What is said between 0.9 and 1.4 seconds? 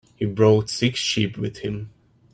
sheep